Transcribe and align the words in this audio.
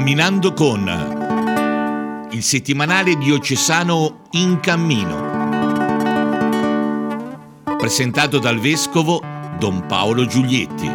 Camminando 0.00 0.54
con 0.54 2.28
il 2.30 2.42
settimanale 2.42 3.18
diocesano 3.18 4.22
In 4.30 4.58
Cammino, 4.58 5.28
presentato 7.76 8.38
dal 8.38 8.58
vescovo 8.58 9.22
Don 9.58 9.84
Paolo 9.86 10.24
Giulietti. 10.24 10.90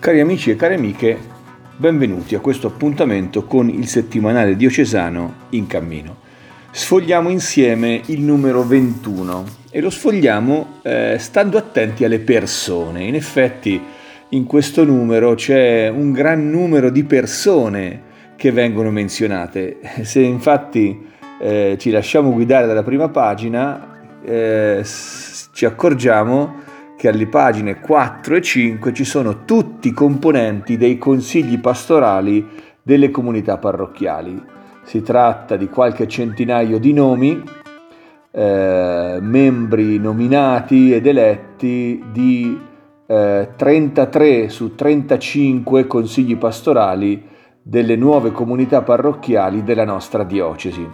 Cari 0.00 0.20
amici 0.20 0.50
e 0.50 0.56
cari 0.56 0.74
amiche, 0.74 1.41
benvenuti 1.82 2.36
a 2.36 2.38
questo 2.38 2.68
appuntamento 2.68 3.42
con 3.42 3.68
il 3.68 3.88
settimanale 3.88 4.54
diocesano 4.54 5.34
in 5.50 5.66
cammino. 5.66 6.14
Sfogliamo 6.70 7.28
insieme 7.28 8.00
il 8.06 8.20
numero 8.20 8.64
21 8.64 9.44
e 9.68 9.80
lo 9.80 9.90
sfogliamo 9.90 10.78
eh, 10.82 11.16
stando 11.18 11.58
attenti 11.58 12.04
alle 12.04 12.20
persone. 12.20 13.02
In 13.02 13.16
effetti 13.16 13.82
in 14.28 14.44
questo 14.44 14.84
numero 14.84 15.34
c'è 15.34 15.88
un 15.88 16.12
gran 16.12 16.48
numero 16.48 16.88
di 16.88 17.02
persone 17.02 18.02
che 18.36 18.52
vengono 18.52 18.92
menzionate. 18.92 19.80
Se 20.02 20.20
infatti 20.20 21.04
eh, 21.40 21.76
ci 21.80 21.90
lasciamo 21.90 22.30
guidare 22.30 22.68
dalla 22.68 22.84
prima 22.84 23.08
pagina, 23.08 23.98
eh, 24.24 24.84
ci 24.84 25.64
accorgiamo 25.64 26.60
che 27.02 27.08
alle 27.08 27.26
pagine 27.26 27.80
4 27.80 28.36
e 28.36 28.40
5 28.40 28.92
ci 28.92 29.02
sono 29.02 29.44
tutti 29.44 29.88
i 29.88 29.92
componenti 29.92 30.76
dei 30.76 30.98
consigli 30.98 31.58
pastorali 31.58 32.48
delle 32.80 33.10
comunità 33.10 33.58
parrocchiali. 33.58 34.40
Si 34.84 35.02
tratta 35.02 35.56
di 35.56 35.66
qualche 35.68 36.06
centinaio 36.06 36.78
di 36.78 36.92
nomi, 36.92 37.42
eh, 38.30 39.18
membri 39.20 39.98
nominati 39.98 40.94
ed 40.94 41.08
eletti 41.08 42.04
di 42.12 42.56
eh, 43.04 43.48
33 43.56 44.48
su 44.48 44.76
35 44.76 45.88
consigli 45.88 46.36
pastorali 46.36 47.20
delle 47.60 47.96
nuove 47.96 48.30
comunità 48.30 48.82
parrocchiali 48.82 49.64
della 49.64 49.84
nostra 49.84 50.22
diocesi. 50.22 50.88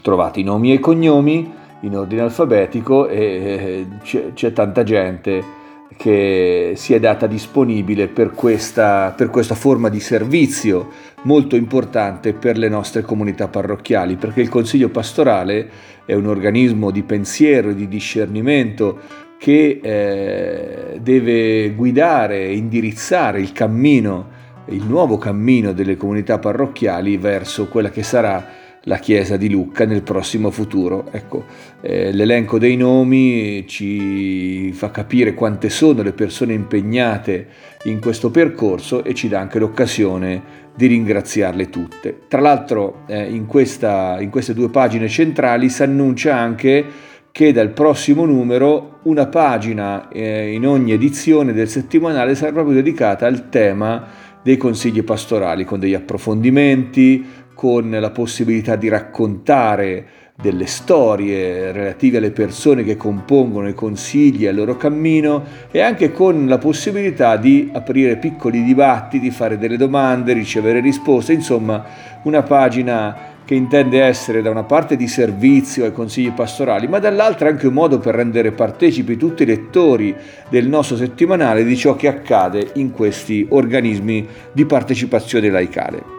Trovate 0.00 0.38
i 0.38 0.44
nomi 0.44 0.70
e 0.70 0.74
i 0.74 0.78
cognomi 0.78 1.57
in 1.80 1.96
ordine 1.96 2.22
alfabetico 2.22 3.08
e 3.08 3.20
eh, 3.20 3.86
c'è, 4.02 4.32
c'è 4.32 4.52
tanta 4.52 4.82
gente 4.82 5.56
che 5.96 6.74
si 6.76 6.94
è 6.94 7.00
data 7.00 7.26
disponibile 7.26 8.06
per 8.06 8.30
questa, 8.30 9.12
per 9.16 9.30
questa 9.30 9.54
forma 9.54 9.88
di 9.88 10.00
servizio 10.00 10.90
molto 11.22 11.56
importante 11.56 12.34
per 12.34 12.56
le 12.56 12.68
nostre 12.68 13.02
comunità 13.02 13.48
parrocchiali, 13.48 14.16
perché 14.16 14.40
il 14.40 14.48
Consiglio 14.48 14.90
pastorale 14.90 15.68
è 16.04 16.14
un 16.14 16.26
organismo 16.26 16.90
di 16.90 17.02
pensiero 17.02 17.70
e 17.70 17.74
di 17.74 17.88
discernimento 17.88 19.26
che 19.38 19.80
eh, 19.82 20.98
deve 21.00 21.72
guidare 21.74 22.44
e 22.44 22.56
indirizzare 22.56 23.40
il 23.40 23.52
cammino, 23.52 24.36
il 24.66 24.84
nuovo 24.84 25.16
cammino 25.16 25.72
delle 25.72 25.96
comunità 25.96 26.38
parrocchiali 26.38 27.16
verso 27.16 27.66
quella 27.66 27.90
che 27.90 28.02
sarà 28.02 28.57
la 28.84 28.98
chiesa 28.98 29.36
di 29.36 29.50
Lucca 29.50 29.84
nel 29.84 30.02
prossimo 30.02 30.50
futuro. 30.50 31.06
Ecco, 31.10 31.44
eh, 31.80 32.12
l'elenco 32.12 32.58
dei 32.58 32.76
nomi 32.76 33.66
ci 33.66 34.72
fa 34.72 34.90
capire 34.90 35.34
quante 35.34 35.68
sono 35.70 36.02
le 36.02 36.12
persone 36.12 36.52
impegnate 36.52 37.46
in 37.84 38.00
questo 38.00 38.30
percorso 38.30 39.04
e 39.04 39.14
ci 39.14 39.28
dà 39.28 39.40
anche 39.40 39.58
l'occasione 39.58 40.66
di 40.74 40.86
ringraziarle 40.86 41.68
tutte. 41.70 42.20
Tra 42.28 42.40
l'altro 42.40 43.02
eh, 43.06 43.24
in, 43.24 43.46
questa, 43.46 44.18
in 44.20 44.30
queste 44.30 44.54
due 44.54 44.70
pagine 44.70 45.08
centrali 45.08 45.68
si 45.68 45.82
annuncia 45.82 46.36
anche 46.36 46.84
che 47.30 47.52
dal 47.52 47.70
prossimo 47.70 48.24
numero 48.24 49.00
una 49.02 49.26
pagina 49.26 50.08
eh, 50.08 50.52
in 50.52 50.66
ogni 50.66 50.92
edizione 50.92 51.52
del 51.52 51.68
settimanale 51.68 52.34
sarà 52.34 52.52
proprio 52.52 52.76
dedicata 52.76 53.26
al 53.26 53.48
tema 53.48 54.06
dei 54.42 54.56
consigli 54.56 55.02
pastorali 55.02 55.64
con 55.64 55.78
degli 55.78 55.94
approfondimenti, 55.94 57.24
con 57.58 57.90
la 57.90 58.10
possibilità 58.10 58.76
di 58.76 58.86
raccontare 58.86 60.06
delle 60.40 60.66
storie 60.66 61.72
relative 61.72 62.18
alle 62.18 62.30
persone 62.30 62.84
che 62.84 62.96
compongono 62.96 63.66
i 63.66 63.74
consigli 63.74 64.44
e 64.44 64.48
al 64.50 64.54
loro 64.54 64.76
cammino 64.76 65.42
e 65.72 65.80
anche 65.80 66.12
con 66.12 66.46
la 66.46 66.58
possibilità 66.58 67.36
di 67.36 67.68
aprire 67.72 68.16
piccoli 68.18 68.62
dibattiti, 68.62 69.32
fare 69.32 69.58
delle 69.58 69.76
domande, 69.76 70.34
ricevere 70.34 70.78
risposte, 70.78 71.32
insomma 71.32 71.84
una 72.22 72.44
pagina 72.44 73.16
che 73.44 73.56
intende 73.56 74.02
essere 74.02 74.40
da 74.40 74.50
una 74.50 74.62
parte 74.62 74.94
di 74.94 75.08
servizio 75.08 75.84
ai 75.84 75.92
consigli 75.92 76.30
pastorali, 76.30 76.86
ma 76.86 77.00
dall'altra 77.00 77.48
anche 77.48 77.66
un 77.66 77.72
modo 77.74 77.98
per 77.98 78.14
rendere 78.14 78.52
partecipi 78.52 79.16
tutti 79.16 79.42
i 79.42 79.46
lettori 79.46 80.14
del 80.48 80.68
nostro 80.68 80.94
settimanale 80.94 81.64
di 81.64 81.76
ciò 81.76 81.96
che 81.96 82.06
accade 82.06 82.70
in 82.74 82.92
questi 82.92 83.44
organismi 83.50 84.24
di 84.52 84.64
partecipazione 84.64 85.50
laicale 85.50 86.17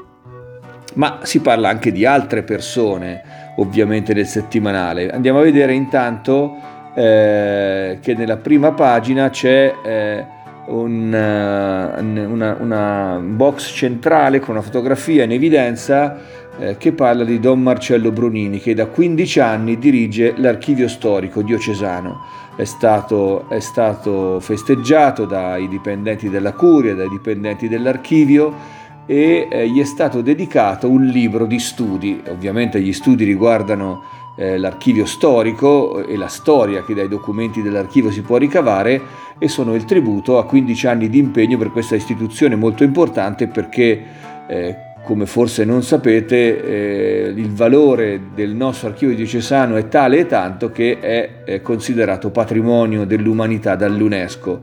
ma 0.95 1.19
si 1.23 1.39
parla 1.41 1.69
anche 1.69 1.91
di 1.91 2.05
altre 2.05 2.43
persone 2.43 3.21
ovviamente 3.57 4.13
nel 4.13 4.25
settimanale. 4.25 5.09
Andiamo 5.09 5.39
a 5.39 5.43
vedere 5.43 5.73
intanto 5.73 6.55
eh, 6.93 7.99
che 8.01 8.13
nella 8.15 8.37
prima 8.37 8.71
pagina 8.71 9.29
c'è 9.29 9.73
eh, 9.83 10.25
un, 10.67 11.13
eh, 11.13 12.25
una, 12.25 12.57
una, 12.59 13.21
box 13.21 13.73
centrale 13.73 14.39
con 14.39 14.55
una 14.55 14.63
fotografia 14.63 15.23
in 15.23 15.31
evidenza 15.31 16.17
eh, 16.57 16.77
che 16.77 16.91
parla 16.93 17.23
di 17.23 17.39
Don 17.39 17.61
Marcello 17.61 18.11
Brunini 18.11 18.59
che 18.59 18.73
da 18.73 18.87
15 18.87 19.39
anni 19.39 19.77
dirige 19.77 20.33
l'archivio 20.37 20.87
storico 20.87 21.41
diocesano. 21.41 22.37
È 22.55 22.65
stato, 22.65 23.47
è 23.49 23.61
stato 23.61 24.41
festeggiato 24.41 25.25
dai 25.25 25.69
dipendenti 25.69 26.29
della 26.29 26.51
curia, 26.51 26.93
dai 26.93 27.07
dipendenti 27.07 27.69
dell'archivio 27.69 28.78
e 29.09 29.47
eh, 29.49 29.67
gli 29.67 29.79
è 29.81 29.85
stato 29.85 30.21
dedicato 30.21 30.87
un 30.87 31.05
libro 31.05 31.47
di 31.47 31.57
studi. 31.57 32.21
Ovviamente 32.27 32.79
gli 32.79 32.93
studi 32.93 33.23
riguardano 33.23 34.03
eh, 34.35 34.59
l'archivio 34.59 35.07
storico 35.07 36.05
e 36.05 36.15
la 36.15 36.27
storia 36.27 36.83
che 36.83 36.93
dai 36.93 37.07
documenti 37.07 37.63
dell'archivio 37.63 38.11
si 38.11 38.21
può 38.21 38.37
ricavare 38.37 39.01
e 39.39 39.47
sono 39.47 39.73
il 39.73 39.85
tributo 39.85 40.37
a 40.37 40.45
15 40.45 40.85
anni 40.85 41.09
di 41.09 41.17
impegno 41.17 41.57
per 41.57 41.71
questa 41.71 41.95
istituzione 41.95 42.55
molto 42.55 42.83
importante 42.83 43.47
perché 43.47 44.03
eh, 44.47 44.75
come 45.01 45.25
forse 45.25 45.65
non 45.65 45.81
sapete, 45.81 46.63
eh, 46.63 47.33
il 47.35 47.51
valore 47.51 48.29
del 48.35 48.53
nostro 48.53 48.89
archivio 48.89 49.15
diocesano 49.15 49.75
è 49.75 49.87
tale 49.87 50.19
e 50.19 50.25
tanto 50.27 50.71
che 50.71 50.99
è, 50.99 51.43
è 51.45 51.61
considerato 51.63 52.29
patrimonio 52.29 53.05
dell'umanità 53.05 53.75
dall'UNESCO 53.75 54.59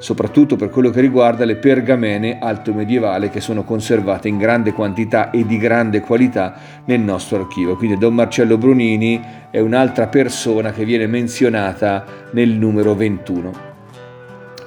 soprattutto 0.00 0.56
per 0.56 0.70
quello 0.70 0.88
che 0.88 1.02
riguarda 1.02 1.44
le 1.44 1.56
pergamene 1.56 2.38
alto 2.40 2.72
medievali 2.72 3.28
che 3.28 3.40
sono 3.40 3.64
conservate 3.64 4.28
in 4.28 4.38
grande 4.38 4.72
quantità 4.72 5.30
e 5.30 5.44
di 5.44 5.58
grande 5.58 6.00
qualità 6.00 6.54
nel 6.86 7.00
nostro 7.00 7.40
archivio. 7.40 7.76
Quindi 7.76 7.98
Don 7.98 8.14
Marcello 8.14 8.56
Brunini 8.56 9.20
è 9.50 9.60
un'altra 9.60 10.08
persona 10.08 10.72
che 10.72 10.86
viene 10.86 11.06
menzionata 11.06 12.04
nel 12.32 12.48
numero 12.48 12.94
21. 12.94 13.68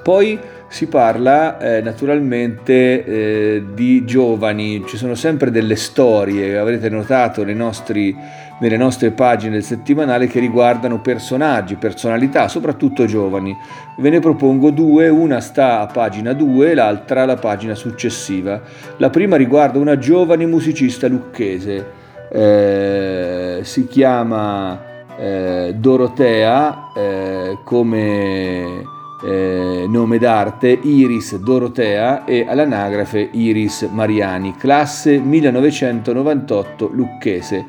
Poi 0.04 0.40
si 0.74 0.88
parla 0.88 1.60
eh, 1.60 1.82
naturalmente 1.82 3.06
eh, 3.06 3.64
di 3.76 4.04
giovani, 4.06 4.84
ci 4.88 4.98
sono 4.98 5.14
sempre 5.14 5.52
delle 5.52 5.76
storie, 5.76 6.58
avrete 6.58 6.90
notato 6.90 7.46
nostri, 7.54 8.18
nelle 8.60 8.76
nostre 8.76 9.12
pagine 9.12 9.52
del 9.52 9.64
settimanale 9.64 10.26
che 10.26 10.40
riguardano 10.40 11.00
personaggi, 11.00 11.76
personalità, 11.76 12.48
soprattutto 12.48 13.06
giovani. 13.06 13.56
Ve 14.00 14.10
ne 14.10 14.20
propongo 14.20 14.72
due, 14.72 15.10
una 15.10 15.42
sta 15.42 15.80
a 15.82 15.86
pagina 15.86 16.34
2 16.34 16.72
e 16.72 16.74
l'altra 16.74 17.22
alla 17.22 17.38
pagina 17.38 17.76
successiva. 17.76 18.60
La 18.98 19.12
prima 19.12 19.36
riguarda 19.36 19.78
una 19.78 20.00
giovane 20.00 20.48
musicista 20.48 21.08
lucchese, 21.08 21.86
eh, 22.32 23.60
si 23.62 23.88
chiama 23.88 24.82
eh, 25.20 25.76
Dorotea 25.78 26.92
eh, 26.96 27.60
come 27.64 28.93
eh, 29.24 29.86
nome 29.88 30.18
d'arte 30.18 30.68
Iris 30.70 31.38
Dorotea 31.38 32.26
e 32.26 32.46
all'anagrafe 32.48 33.30
Iris 33.32 33.88
Mariani, 33.92 34.56
classe 34.58 35.18
1998 35.18 36.90
lucchese, 36.94 37.66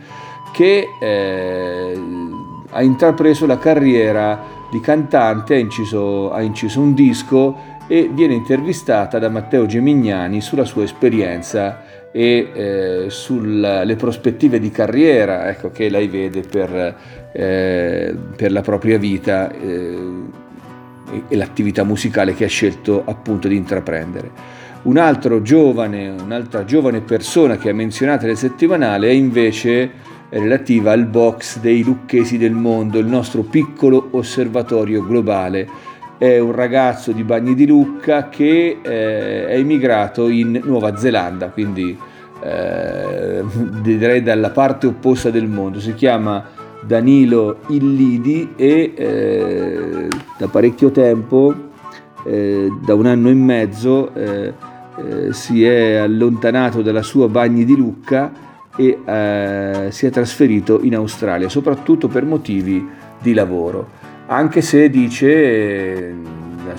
che 0.53 0.89
eh, 1.01 2.01
ha 2.71 2.83
intrapreso 2.83 3.47
la 3.47 3.59
carriera 3.59 4.43
di 4.71 4.81
cantante, 4.81 5.55
ha 5.55 5.59
inciso, 5.59 6.33
ha 6.33 6.43
inciso 6.43 6.81
un 6.81 6.95
disco 6.95 7.73
e 7.87 8.11
viene 8.13 8.35
intervistata 8.35 9.19
da 9.19 9.29
Matteo 9.29 9.67
Gemignani 9.67 10.41
sulla 10.41 10.65
sua 10.65 10.85
esperienza 10.85 11.83
e 12.11 12.51
eh, 12.55 13.11
sulle 13.11 13.97
prospettive 13.97 14.59
di 14.59 14.71
carriera 14.71 15.49
ecco, 15.49 15.71
che 15.71 15.89
lei 15.89 16.09
vede 16.09 16.41
per, 16.41 16.97
eh, 17.33 18.17
per 18.37 18.53
la 18.53 18.61
propria 18.63 18.99
vita. 18.99 19.53
Eh, 19.53 20.43
e 21.29 21.37
l'attività 21.37 21.85
musicale 21.85 22.35
che 22.35 22.45
ha 22.45 22.49
scelto 22.49 23.03
appunto 23.05 23.49
di 23.49 23.57
intraprendere. 23.57 24.31
Un 24.83 24.99
altro 24.99 25.41
giovane, 25.41 26.11
un'altra 26.11 26.65
giovane 26.65 27.01
persona 27.01 27.57
che 27.57 27.71
è 27.71 27.73
menzionata 27.73 28.27
nel 28.27 28.37
settimanale 28.37 29.09
è 29.09 29.13
invece 29.13 29.91
relativa 30.29 30.93
al 30.93 31.07
box 31.07 31.59
dei 31.61 31.83
lucchesi 31.83 32.37
del 32.37 32.53
mondo, 32.53 32.99
il 32.99 33.07
nostro 33.07 33.43
piccolo 33.43 34.09
osservatorio 34.11 35.05
globale. 35.07 35.67
È 36.19 36.39
un 36.39 36.53
ragazzo 36.53 37.13
di 37.13 37.23
Bagni 37.23 37.55
di 37.55 37.67
Lucca 37.67 38.29
che 38.29 38.79
eh, 38.83 39.47
è 39.47 39.57
emigrato 39.57 40.29
in 40.29 40.61
Nuova 40.63 40.97
Zelanda, 40.97 41.49
quindi 41.49 41.97
eh, 42.43 43.43
direi 43.83 44.23
dalla 44.23 44.51
parte 44.51 44.87
opposta 44.87 45.31
del 45.31 45.47
mondo. 45.47 45.81
Si 45.81 45.95
chiama 45.95 46.45
Danilo 46.87 47.59
Illidi 47.69 48.53
e 48.57 48.93
eh, 48.95 50.09
da 50.37 50.49
parecchio 50.49 50.91
tempo, 50.91 51.55
eh, 52.25 52.69
da 52.85 52.95
un 52.95 53.07
anno 53.07 53.29
e 53.29 53.35
mezzo, 53.35 54.13
eh, 54.15 54.53
eh, 54.97 55.33
si 55.33 55.65
è 55.65 55.95
allontanato 55.97 56.83
dalla 56.83 57.03
sua 57.03 57.29
Bagni 57.29 57.65
di 57.65 57.77
Lucca 57.77 58.33
e 58.77 58.99
eh, 59.05 59.87
si 59.91 60.07
è 60.07 60.11
trasferito 60.11 60.81
in 60.83 60.95
Australia, 60.95 61.49
soprattutto 61.49 62.09
per 62.09 62.25
motivi 62.25 62.87
di 63.21 63.33
lavoro. 63.33 64.03
Anche 64.27 64.63
se 64.63 64.89
dice 64.89 66.15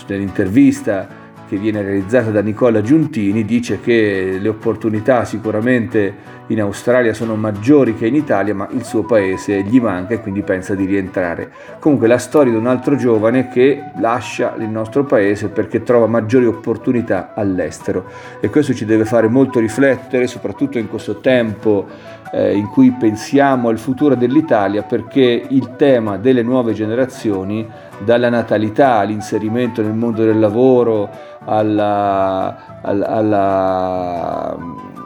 nell'intervista 0.07 1.24
che 1.47 1.57
viene 1.57 1.81
realizzata 1.81 2.31
da 2.31 2.42
Nicola 2.42 2.81
Giuntini 2.81 3.45
dice 3.45 3.80
che 3.80 4.38
le 4.39 4.47
opportunità 4.47 5.25
sicuramente 5.25 6.33
in 6.47 6.62
Australia 6.62 7.13
sono 7.13 7.36
maggiori 7.36 7.95
che 7.95 8.07
in 8.07 8.15
Italia, 8.15 8.53
ma 8.53 8.68
il 8.71 8.83
suo 8.83 9.03
paese 9.03 9.63
gli 9.63 9.80
manca 9.80 10.13
e 10.13 10.21
quindi 10.21 10.42
pensa 10.42 10.75
di 10.75 10.86
rientrare. 10.86 11.51
Comunque 11.80 12.07
la 12.07 12.18
storia 12.18 12.51
di 12.51 12.57
un 12.57 12.68
altro 12.68 12.95
giovane 12.95 13.47
che 13.50 13.92
lascia 14.00 14.56
il 14.57 14.69
nostro 14.69 15.03
paese 15.06 15.47
perché 15.50 15.83
trova 15.83 16.07
maggiori 16.07 16.45
opportunità 16.45 17.33
all'estero 17.33 18.06
e 18.39 18.50
questo 18.50 18.74
ci 18.74 18.86
deve 18.86 19.06
fare 19.06 19.27
molto 19.27 19.59
riflettere, 19.59 20.27
soprattutto 20.27 20.77
in 20.77 20.88
questo 20.88 21.19
tempo 21.19 21.88
eh, 22.36 22.58
in 22.58 22.68
cui 22.68 22.92
pensiamo 22.92 23.70
al 23.70 23.80
futuro 23.80 24.14
dell'Italia, 24.16 24.84
perché 24.84 25.46
il 25.48 25.78
tema 25.78 26.18
delle 26.18 26.44
nuove 26.44 26.74
generazioni, 26.74 27.66
dalla 28.04 28.28
natalità 28.28 28.96
all'inserimento 28.96 29.82
nel 29.82 29.94
mondo 29.94 30.22
del 30.22 30.38
lavoro, 30.38 31.10
alla, 31.46 32.82
alla, 32.82 33.08
alla, 33.08 34.58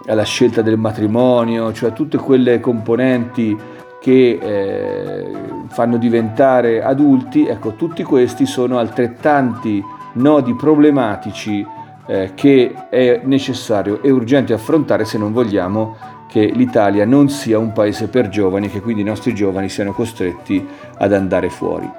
alla 0.08 0.24
scelta 0.24 0.64
del 0.64 0.78
matrimonio, 0.78 1.72
cioè 1.72 1.94
tutte 1.94 2.18
quelle 2.18 2.60
componenti 2.60 3.56
che 4.02 4.40
eh, 4.42 5.32
fanno 5.68 5.98
diventare 5.98 6.82
adulti, 6.82 7.46
ecco, 7.46 7.74
tutti 7.76 8.02
questi 8.02 8.48
sono 8.48 8.80
altrettanti 8.80 9.84
nodi 10.14 10.56
problematici 10.56 11.64
eh, 12.08 12.32
che 12.34 12.74
è 12.90 13.22
necessario 13.24 14.02
e 14.02 14.10
urgente 14.10 14.54
affrontare 14.54 15.06
se 15.06 15.20
non 15.20 15.32
vogliamo 15.32 16.18
che 16.30 16.46
l'Italia 16.46 17.06
non 17.06 17.28
sia 17.30 17.58
un 17.58 17.74
paese 17.74 18.08
per 18.08 18.30
giovani 18.30 18.68
e 18.68 18.70
che 18.70 18.82
quindi 18.82 19.02
i 19.02 19.06
nostri 19.06 19.34
giovani 19.34 19.68
siano 19.68 19.94
costretti 19.94 20.66
ad 20.98 21.12
andare 21.12 21.50
fuori. 21.50 21.90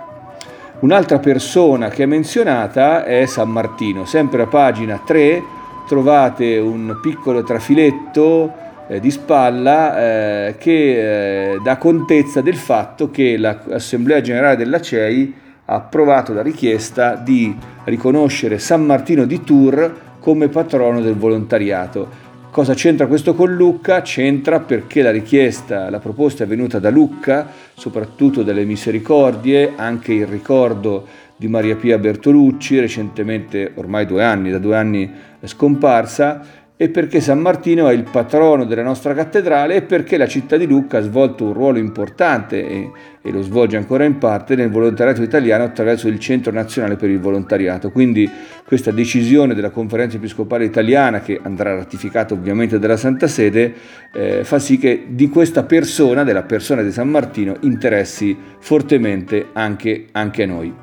Un'altra 0.80 1.18
persona 1.18 1.88
che 1.88 2.04
è 2.04 2.06
menzionata 2.06 3.04
è 3.04 3.26
San 3.26 3.50
Martino, 3.50 4.04
sempre 4.04 4.42
a 4.42 4.46
pagina 4.46 5.02
3 5.04 5.42
trovate 5.86 6.56
un 6.58 6.98
piccolo 7.02 7.42
trafiletto 7.42 8.54
eh, 8.86 9.00
di 9.00 9.10
spalla 9.10 9.98
eh, 9.98 10.54
che 10.56 11.54
eh, 11.54 11.58
dà 11.62 11.76
contezza 11.78 12.40
del 12.40 12.56
fatto 12.56 13.10
che 13.10 13.36
l'Assemblea 13.36 14.20
Generale 14.20 14.56
della 14.56 14.80
CEI 14.80 15.34
ha 15.64 15.74
approvato 15.74 16.32
la 16.32 16.42
richiesta 16.42 17.16
di 17.16 17.56
riconoscere 17.84 18.58
San 18.58 18.86
Martino 18.86 19.24
di 19.24 19.42
Tours 19.42 19.90
come 20.20 20.48
patrono 20.48 21.00
del 21.00 21.16
volontariato. 21.16 22.28
Cosa 22.50 22.74
c'entra 22.74 23.06
questo 23.06 23.36
con 23.36 23.54
Lucca? 23.54 24.02
C'entra 24.02 24.58
perché 24.58 25.02
la 25.02 25.12
richiesta, 25.12 25.88
la 25.88 26.00
proposta 26.00 26.42
è 26.42 26.48
venuta 26.48 26.80
da 26.80 26.90
Lucca, 26.90 27.46
soprattutto 27.74 28.42
dalle 28.42 28.64
misericordie, 28.64 29.74
anche 29.76 30.14
il 30.14 30.26
ricordo 30.26 31.06
di 31.36 31.46
Maria 31.46 31.76
Pia 31.76 31.96
Bertolucci, 31.96 32.80
recentemente, 32.80 33.70
ormai 33.76 34.04
due 34.04 34.24
anni, 34.24 34.50
da 34.50 34.58
due 34.58 34.76
anni 34.76 35.08
scomparsa, 35.44 36.59
e 36.82 36.88
perché 36.88 37.20
San 37.20 37.40
Martino 37.40 37.88
è 37.88 37.92
il 37.92 38.04
patrono 38.10 38.64
della 38.64 38.82
nostra 38.82 39.12
cattedrale 39.12 39.74
e 39.74 39.82
perché 39.82 40.16
la 40.16 40.26
città 40.26 40.56
di 40.56 40.66
Lucca 40.66 40.96
ha 40.96 41.02
svolto 41.02 41.44
un 41.44 41.52
ruolo 41.52 41.76
importante 41.76 42.66
e, 42.66 42.90
e, 43.20 43.30
lo 43.30 43.42
svolge 43.42 43.76
ancora 43.76 44.04
in 44.04 44.16
parte 44.16 44.54
nel 44.54 44.70
volontariato 44.70 45.20
italiano 45.20 45.62
attraverso 45.62 46.08
il 46.08 46.18
Centro 46.18 46.50
Nazionale 46.52 46.96
per 46.96 47.10
il 47.10 47.20
Volontariato. 47.20 47.90
Quindi 47.90 48.26
questa 48.64 48.92
decisione 48.92 49.52
della 49.52 49.68
Conferenza 49.68 50.16
Episcopale 50.16 50.64
Italiana, 50.64 51.20
che 51.20 51.38
andrà 51.42 51.74
ratificata 51.74 52.32
ovviamente 52.32 52.78
dalla 52.78 52.96
Santa 52.96 53.26
Sede, 53.26 53.74
eh, 54.14 54.44
fa 54.44 54.58
sì 54.58 54.78
che 54.78 55.04
di 55.08 55.28
questa 55.28 55.64
persona, 55.64 56.24
della 56.24 56.44
persona 56.44 56.80
di 56.80 56.92
San 56.92 57.10
Martino, 57.10 57.56
interessi 57.60 58.34
fortemente 58.58 59.48
anche, 59.52 60.06
anche 60.12 60.46
noi. 60.46 60.74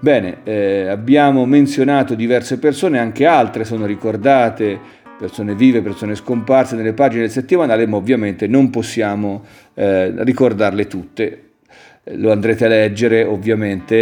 Bene, 0.00 0.38
eh, 0.42 0.88
abbiamo 0.88 1.44
menzionato 1.44 2.14
diverse 2.14 2.58
persone, 2.58 2.98
anche 2.98 3.24
altre 3.24 3.64
sono 3.64 3.84
ricordate 3.86 5.00
persone 5.22 5.54
vive, 5.54 5.82
persone 5.82 6.16
scomparse 6.16 6.74
nelle 6.74 6.94
pagine 6.94 7.22
del 7.22 7.30
settimanale, 7.30 7.86
ma 7.86 7.96
ovviamente 7.96 8.48
non 8.48 8.70
possiamo 8.70 9.44
eh, 9.74 10.12
ricordarle 10.24 10.88
tutte. 10.88 11.42
Lo 12.14 12.32
andrete 12.32 12.64
a 12.64 12.68
leggere 12.68 13.22
ovviamente 13.22 13.94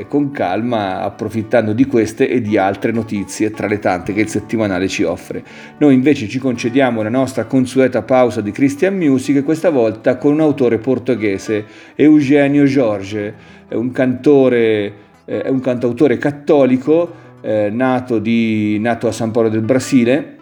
eh, 0.00 0.06
con 0.08 0.32
calma, 0.32 1.02
approfittando 1.02 1.72
di 1.72 1.84
queste 1.84 2.28
e 2.28 2.40
di 2.40 2.56
altre 2.56 2.90
notizie 2.90 3.52
tra 3.52 3.68
le 3.68 3.78
tante 3.78 4.12
che 4.12 4.22
il 4.22 4.28
settimanale 4.28 4.88
ci 4.88 5.04
offre. 5.04 5.44
Noi 5.78 5.94
invece 5.94 6.26
ci 6.26 6.40
concediamo 6.40 7.02
la 7.02 7.08
nostra 7.08 7.44
consueta 7.44 8.02
pausa 8.02 8.40
di 8.40 8.50
Christian 8.50 8.96
Music, 8.96 9.44
questa 9.44 9.70
volta 9.70 10.16
con 10.16 10.32
un 10.32 10.40
autore 10.40 10.78
portoghese, 10.78 11.64
Eugenio 11.94 12.64
Jorge, 12.64 13.32
un 13.68 13.92
cantore, 13.92 14.92
eh, 15.24 15.48
un 15.48 15.60
cantautore 15.60 16.18
cattolico. 16.18 17.26
Eh, 17.40 17.70
nato, 17.70 18.18
di, 18.18 18.80
nato 18.80 19.06
a 19.06 19.12
San 19.12 19.30
Paolo 19.30 19.48
del 19.48 19.60
Brasile, 19.60 20.37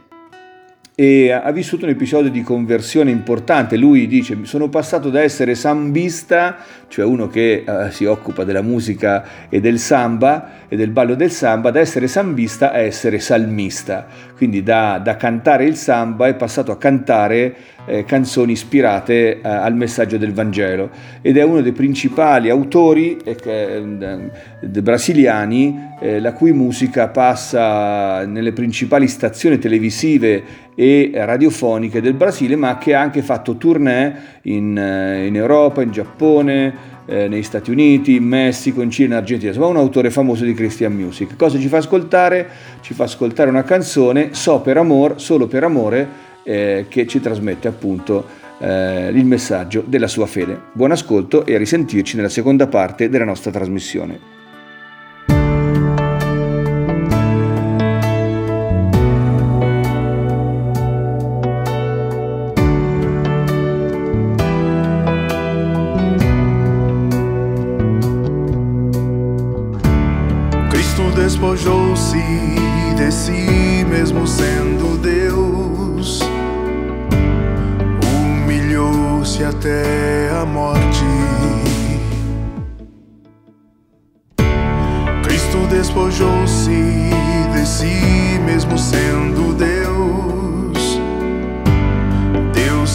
e 0.98 1.30
ha 1.30 1.52
vissuto 1.52 1.84
un 1.84 1.90
episodio 1.90 2.30
di 2.30 2.40
conversione 2.40 3.10
importante. 3.10 3.76
Lui 3.76 4.06
dice: 4.06 4.38
Sono 4.44 4.70
passato 4.70 5.10
da 5.10 5.20
essere 5.20 5.54
sambista, 5.54 6.56
cioè 6.88 7.04
uno 7.04 7.28
che 7.28 7.64
uh, 7.66 7.90
si 7.90 8.06
occupa 8.06 8.44
della 8.44 8.62
musica 8.62 9.48
e 9.50 9.60
del 9.60 9.78
samba 9.78 10.66
e 10.68 10.74
del 10.74 10.88
ballo 10.88 11.14
del 11.14 11.30
samba, 11.30 11.70
da 11.70 11.80
essere 11.80 12.08
sambista 12.08 12.72
a 12.72 12.78
essere 12.78 13.18
salmista. 13.18 14.06
Quindi 14.34 14.62
da, 14.62 14.98
da 14.98 15.16
cantare 15.16 15.66
il 15.66 15.76
samba 15.76 16.28
è 16.28 16.34
passato 16.34 16.72
a 16.72 16.78
cantare 16.78 17.54
eh, 17.86 18.04
canzoni 18.04 18.52
ispirate 18.52 19.40
eh, 19.40 19.48
al 19.48 19.74
messaggio 19.74 20.18
del 20.18 20.32
Vangelo 20.32 20.90
ed 21.22 21.36
è 21.36 21.42
uno 21.42 21.60
dei 21.62 21.72
principali 21.72 22.50
autori 22.50 23.16
eh, 23.24 23.36
eh 23.44 24.82
brasiliani 24.82 25.94
eh, 26.00 26.20
la 26.20 26.32
cui 26.32 26.52
musica 26.52 27.08
passa 27.08 28.26
nelle 28.26 28.52
principali 28.52 29.08
stazioni 29.08 29.58
televisive 29.58 30.64
e 30.74 31.10
radiofoniche 31.14 32.02
del 32.02 32.12
Brasile, 32.12 32.54
ma 32.56 32.76
che 32.76 32.94
ha 32.94 33.00
anche 33.00 33.22
fatto 33.22 33.56
tournée 33.56 34.14
in, 34.42 34.76
in 34.76 35.34
Europa, 35.34 35.80
in 35.80 35.90
Giappone, 35.90 36.94
negli 37.06 37.42
Stati 37.42 37.70
Uniti, 37.70 38.16
in 38.16 38.24
Messico, 38.24 38.82
in 38.82 38.90
Cina, 38.90 39.14
in 39.14 39.20
Argentina, 39.20 39.50
insomma 39.50 39.68
un 39.68 39.76
autore 39.76 40.10
famoso 40.10 40.44
di 40.44 40.52
Christian 40.52 40.92
Music. 40.92 41.36
Cosa 41.36 41.58
ci 41.58 41.68
fa 41.68 41.78
ascoltare? 41.78 42.46
Ci 42.80 42.94
fa 42.94 43.04
ascoltare 43.04 43.48
una 43.48 43.62
canzone, 43.62 44.30
So 44.32 44.60
per 44.60 44.76
amor, 44.76 45.20
solo 45.20 45.46
per 45.46 45.62
amore, 45.62 46.25
eh, 46.46 46.86
che 46.88 47.06
ci 47.06 47.20
trasmette 47.20 47.66
appunto 47.66 48.24
eh, 48.58 49.10
il 49.12 49.24
messaggio 49.24 49.82
della 49.84 50.06
sua 50.06 50.26
fede. 50.26 50.58
Buon 50.72 50.92
ascolto 50.92 51.44
e 51.44 51.54
a 51.54 51.58
risentirci 51.58 52.14
nella 52.14 52.28
seconda 52.28 52.68
parte 52.68 53.08
della 53.08 53.24
nostra 53.24 53.50
trasmissione. 53.50 54.35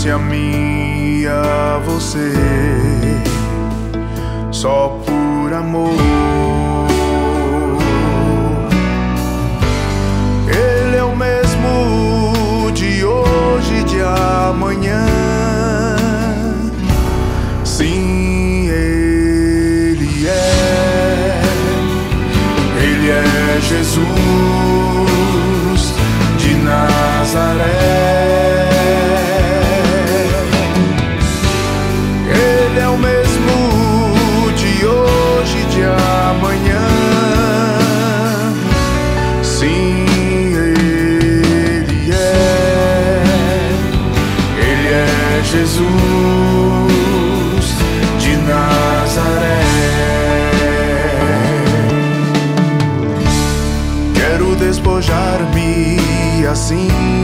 Deu-se 0.02 0.10
a 0.10 0.18
mim 0.18 1.22
e 1.22 1.28
a 1.28 1.80
você, 1.86 2.34
só 4.52 5.00
por 5.06 5.54
amor. 5.54 6.31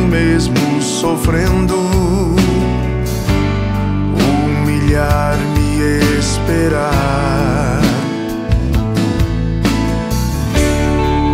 Mesmo 0.09 0.81
sofrendo, 0.81 1.75
humilhar-me 4.19 6.17
esperar. 6.19 7.81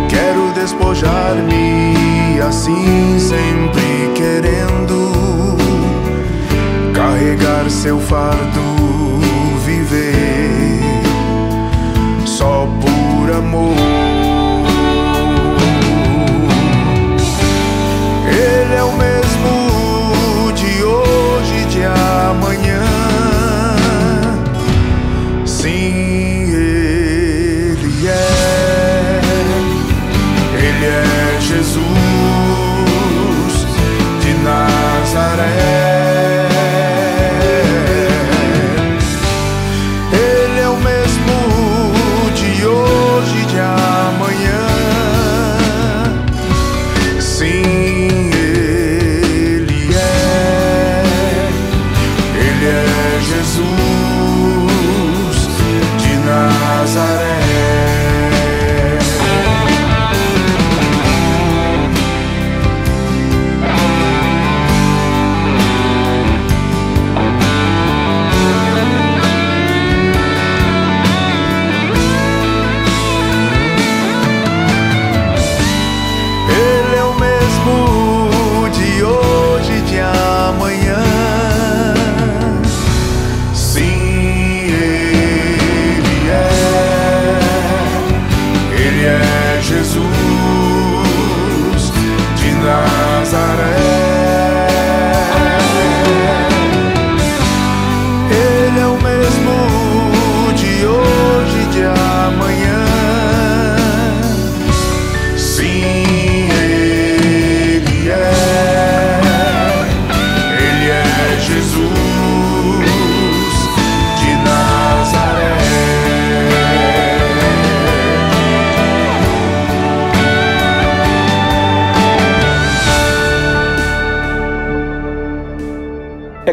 Quero 0.08 0.52
despojar-me 0.54 2.40
assim 2.40 3.18
sempre 3.18 4.12
querendo 4.14 5.56
carregar 6.92 7.68
seu 7.70 7.98
fardo, 7.98 9.20
viver 9.64 10.80
só 12.24 12.68
por 12.80 13.30
amor. 13.32 14.03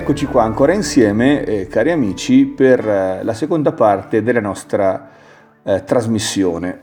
Eccoci 0.01 0.25
qua 0.25 0.41
ancora 0.41 0.73
insieme, 0.73 1.43
eh, 1.43 1.67
cari 1.67 1.91
amici, 1.91 2.45
per 2.47 2.79
eh, 2.79 3.23
la 3.23 3.35
seconda 3.35 3.71
parte 3.71 4.23
della 4.23 4.39
nostra 4.39 5.09
eh, 5.61 5.83
trasmissione. 5.83 6.79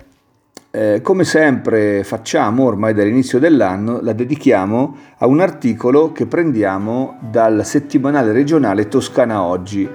Eh, 0.70 1.00
come 1.02 1.25
sempre 1.25 2.04
facciamo 2.04 2.62
ormai 2.62 2.94
dall'inizio 2.94 3.40
dell'anno, 3.40 3.98
la 4.02 4.12
dedichiamo 4.12 4.96
a 5.18 5.26
un 5.26 5.40
articolo 5.40 6.12
che 6.12 6.26
prendiamo 6.26 7.18
dal 7.28 7.64
settimanale 7.64 8.30
regionale 8.30 8.87
Toscana 8.87 9.42
Oggi. 9.42 9.87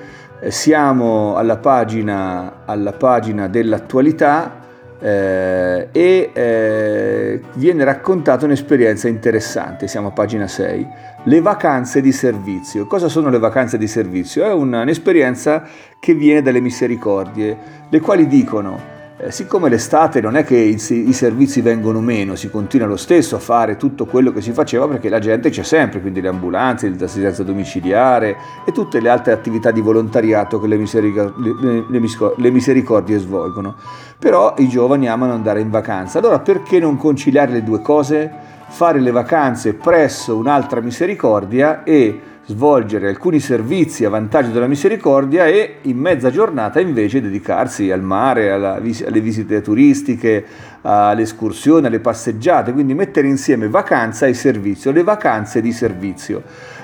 Eh, 0.41 0.51
siamo 0.51 1.37
alla 1.37 1.57
pagina, 1.57 2.63
alla 2.65 2.91
pagina 2.91 3.47
dell'attualità 3.47 4.59
eh, 4.99 5.87
e 5.93 7.39
viene 7.53 7.83
raccontata 7.85 8.43
un'esperienza 8.43 9.07
interessante, 9.07 9.87
siamo 9.87 10.09
a 10.09 10.11
pagina 10.11 10.45
6. 10.45 10.87
Le 11.25 11.39
vacanze 11.39 12.01
di 12.01 12.11
servizio. 12.11 12.85
Cosa 12.85 13.07
sono 13.07 13.29
le 13.29 13.39
vacanze 13.39 13.77
di 13.77 13.87
servizio? 13.87 14.43
È 14.43 14.51
un'esperienza 14.51 15.63
che 15.97 16.13
viene 16.13 16.41
dalle 16.41 16.59
misericordie, 16.59 17.57
le 17.87 17.99
quali 18.01 18.27
dicono 18.27 18.91
eh, 19.15 19.31
siccome 19.31 19.69
l'estate 19.69 20.19
non 20.19 20.35
è 20.35 20.43
che 20.43 20.57
i, 20.57 20.73
i 20.73 21.13
servizi 21.13 21.61
vengono 21.61 22.01
meno, 22.01 22.35
si 22.35 22.49
continua 22.49 22.87
lo 22.87 22.97
stesso 22.97 23.37
a 23.37 23.39
fare 23.39 23.77
tutto 23.77 24.05
quello 24.05 24.33
che 24.33 24.41
si 24.41 24.51
faceva 24.51 24.85
perché 24.85 25.07
la 25.07 25.19
gente 25.19 25.49
c'è 25.49 25.63
sempre, 25.63 26.01
quindi 26.01 26.19
le 26.19 26.27
ambulanze, 26.27 26.89
l'assistenza 26.89 27.43
domiciliare 27.43 28.35
e 28.65 28.73
tutte 28.73 28.99
le 28.99 29.07
altre 29.07 29.31
attività 29.31 29.71
di 29.71 29.79
volontariato 29.79 30.59
che 30.59 30.67
le, 30.67 30.75
misericor- 30.75 31.37
le- 31.37 31.85
le 31.89 32.01
le 32.35 32.51
misericordie 32.51 33.17
svolgono. 33.17 33.75
Però 34.19 34.55
i 34.57 34.67
giovani 34.67 35.07
amano 35.07 35.33
andare 35.33 35.61
in 35.61 35.69
vacanza, 35.69 36.19
allora 36.19 36.39
perché 36.39 36.79
non 36.79 36.97
conciliare 36.97 37.53
le 37.53 37.63
due 37.63 37.81
cose? 37.81 38.42
Fare 38.75 38.99
le 38.99 39.11
vacanze 39.11 39.75
presso 39.75 40.35
un'altra 40.35 40.81
misericordia 40.81 41.83
e 41.83 42.19
svolgere 42.47 43.07
alcuni 43.07 43.39
servizi 43.39 44.03
a 44.03 44.09
vantaggio 44.09 44.49
della 44.49 44.65
misericordia 44.65 45.45
e 45.45 45.75
in 45.83 45.97
mezza 45.99 46.31
giornata 46.31 46.79
invece 46.79 47.21
dedicarsi 47.21 47.91
al 47.91 48.01
mare, 48.01 48.51
alla 48.51 48.73
alle 48.73 49.21
visite 49.21 49.61
turistiche, 49.61 50.43
alle 50.81 51.21
escursioni, 51.21 51.85
alle 51.85 51.99
passeggiate, 51.99 52.73
quindi 52.73 52.95
mettere 52.95 53.27
insieme 53.27 53.69
vacanza 53.69 54.25
e 54.25 54.33
servizio, 54.33 54.91
le 54.91 55.03
vacanze 55.03 55.61
di 55.61 55.71
servizio. 55.71 56.41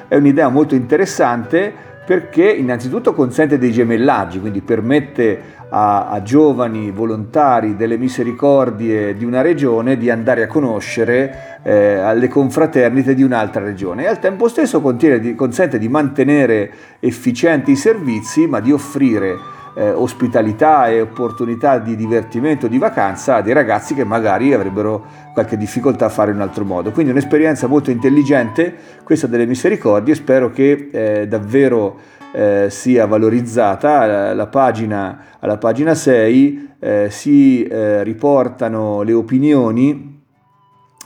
È 0.07 0.15
un'idea 0.15 0.49
molto 0.49 0.75
interessante 0.75 1.73
perché 2.09 2.49
innanzitutto 2.49 3.13
consente 3.13 3.59
dei 3.59 3.71
gemellaggi, 3.71 4.39
quindi 4.39 4.61
permette 4.61 5.39
a, 5.69 6.09
a 6.09 6.23
giovani 6.23 6.89
volontari 6.89 7.75
delle 7.75 7.97
misericordie 7.97 9.15
di 9.15 9.23
una 9.23 9.41
regione 9.41 9.95
di 9.95 10.09
andare 10.09 10.41
a 10.41 10.47
conoscere 10.47 11.59
eh, 11.61 11.99
alle 11.99 12.27
confraternite 12.27 13.13
di 13.13 13.21
un'altra 13.21 13.63
regione. 13.63 14.05
E 14.05 14.07
al 14.07 14.17
tempo 14.17 14.47
stesso 14.47 14.81
contiene 14.81 15.35
consente 15.35 15.77
di 15.77 15.87
mantenere 15.87 16.71
efficienti 16.99 17.73
i 17.73 17.75
servizi 17.75 18.47
ma 18.47 18.59
di 18.59 18.71
offrire 18.71 19.58
eh, 19.79 19.91
ospitalità 19.91 20.89
e 20.89 20.99
opportunità 20.99 21.79
di 21.79 21.95
divertimento, 21.95 22.67
di 22.67 22.77
vacanza 22.77 23.35
a 23.35 23.41
dei 23.41 23.53
ragazzi 23.53 23.93
che 23.93 24.03
magari 24.03 24.53
avrebbero 24.53 25.05
qualche 25.33 25.55
difficoltà 25.55 26.07
a 26.07 26.09
fare 26.09 26.31
in 26.31 26.35
un 26.35 26.41
altro 26.41 26.65
modo. 26.65 26.91
Quindi 26.91 27.13
un'esperienza 27.13 27.67
molto 27.67 27.89
intelligente 27.89 28.75
questa 29.05 29.27
delle 29.27 29.45
misericordie, 29.45 30.15
spero 30.15 30.51
che 30.51 30.89
eh, 30.91 31.27
davvero 31.29 31.97
eh, 32.33 32.67
sia 32.69 33.05
valorizzata. 33.05 34.33
La, 34.33 34.47
pagina, 34.47 35.37
alla 35.39 35.57
pagina 35.57 35.95
6 35.95 36.71
eh, 36.79 37.07
si 37.09 37.63
eh, 37.63 38.03
riportano 38.03 39.01
le 39.01 39.13
opinioni 39.13 40.08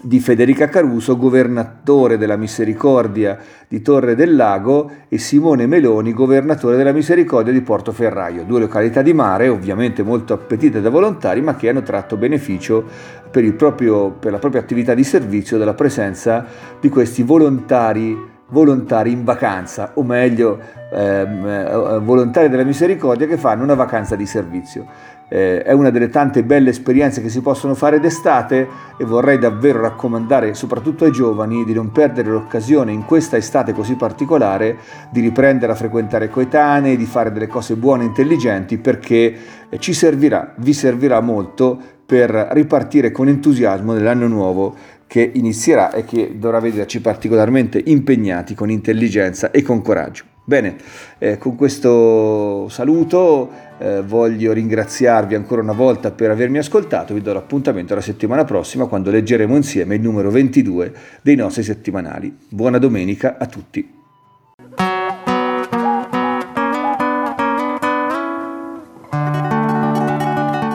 di 0.01 0.19
Federica 0.19 0.67
Caruso, 0.67 1.17
governatore 1.17 2.17
della 2.17 2.35
Misericordia 2.35 3.37
di 3.67 3.81
Torre 3.81 4.15
del 4.15 4.35
Lago, 4.35 4.91
e 5.07 5.17
Simone 5.17 5.67
Meloni, 5.67 6.13
governatore 6.13 6.75
della 6.75 6.91
Misericordia 6.91 7.53
di 7.53 7.61
Portoferraio, 7.61 8.43
due 8.43 8.59
località 8.59 9.01
di 9.01 9.13
mare 9.13 9.47
ovviamente 9.47 10.03
molto 10.03 10.33
appetite 10.33 10.81
da 10.81 10.89
volontari, 10.89 11.41
ma 11.41 11.55
che 11.55 11.69
hanno 11.69 11.83
tratto 11.83 12.17
beneficio 12.17 12.83
per, 13.29 13.55
proprio- 13.55 14.11
per 14.11 14.31
la 14.31 14.39
propria 14.39 14.61
attività 14.61 14.93
di 14.93 15.03
servizio 15.03 15.57
dalla 15.57 15.73
presenza 15.73 16.45
di 16.79 16.89
questi 16.89 17.23
volontari 17.23 18.31
volontari 18.53 19.11
in 19.11 19.23
vacanza, 19.23 19.91
o 19.95 20.03
meglio, 20.03 20.59
ehm, 20.93 21.45
eh, 21.45 21.99
volontari 21.99 22.49
della 22.49 22.63
misericordia 22.63 23.25
che 23.25 23.35
fanno 23.35 23.63
una 23.63 23.73
vacanza 23.73 24.15
di 24.15 24.27
servizio. 24.27 24.85
eh, 25.29 25.63
è 25.63 25.71
una 25.71 25.89
delle 25.89 26.09
tante 26.09 26.43
belle 26.43 26.69
esperienze 26.69 27.19
che 27.19 27.29
si 27.29 27.41
possono 27.41 27.73
fare 27.73 27.99
d'estate 27.99 28.67
e 28.97 29.03
vorrei 29.03 29.39
davvero 29.39 29.81
raccomandare 29.81 30.53
soprattutto 30.53 31.05
ai 31.05 31.11
giovani 31.11 31.65
di 31.65 31.73
non 31.73 31.91
perdere 31.91 32.29
l'occasione 32.29 32.91
in 32.91 33.03
questa 33.05 33.35
estate 33.37 33.73
così 33.73 33.95
particolare 33.95 34.77
di 35.09 35.21
riprendere 35.21 35.71
a 35.71 35.75
frequentare 35.75 36.29
coetanei, 36.29 36.97
di 36.97 37.05
fare 37.05 37.31
delle 37.31 37.47
cose 37.47 37.75
buone 37.75 38.03
e 38.03 38.07
intelligenti 38.07 38.77
perché 38.77 39.35
eh, 39.69 39.79
ci 39.79 39.93
servirà, 39.93 40.53
vi 40.57 40.73
servirà 40.73 41.19
molto 41.19 41.79
per 42.05 42.29
ripartire 42.51 43.11
con 43.11 43.27
entusiasmo 43.27 43.93
nell'anno 43.93 44.27
nuovo 44.27 44.75
che 45.13 45.29
inizierà 45.35 45.91
e 45.91 46.05
che 46.05 46.39
dovrà 46.39 46.59
vederci 46.59 46.99
particolarmente 46.99 47.79
impegnati 47.85 48.55
con 48.55 48.71
intelligenza 48.71 49.51
e 49.51 49.61
con 49.61 49.83
coraggio. 49.83 50.23
Bene, 50.43 50.75
eh, 51.19 51.37
con 51.37 51.55
questo 51.55 52.67
saluto 52.69 53.47
eh, 53.77 54.01
voglio 54.01 54.51
ringraziarvi 54.53 55.35
ancora 55.35 55.61
una 55.61 55.73
volta 55.73 56.09
per 56.09 56.31
avermi 56.31 56.57
ascoltato, 56.57 57.13
vi 57.13 57.21
do 57.21 57.31
l'appuntamento 57.31 57.93
la 57.93 58.01
settimana 58.01 58.43
prossima 58.43 58.87
quando 58.87 59.11
leggeremo 59.11 59.55
insieme 59.55 59.93
il 59.93 60.01
numero 60.01 60.31
22 60.31 60.91
dei 61.21 61.35
nostri 61.35 61.61
settimanali. 61.61 62.35
Buona 62.49 62.79
domenica 62.79 63.37
a 63.37 63.45
tutti. 63.45 63.87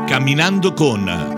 Camminando 0.07 0.73
con 0.75 1.38